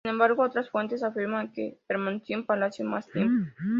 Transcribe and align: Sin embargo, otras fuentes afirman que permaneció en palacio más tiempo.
Sin 0.03 0.13
embargo, 0.13 0.41
otras 0.41 0.71
fuentes 0.71 1.03
afirman 1.03 1.51
que 1.51 1.77
permaneció 1.85 2.35
en 2.35 2.43
palacio 2.47 2.83
más 2.85 3.07
tiempo. 3.07 3.51